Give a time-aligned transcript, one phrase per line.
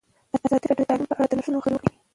[0.45, 1.93] ازادي راډیو د تعلیم په اړه د نوښتونو خبر ورکړی.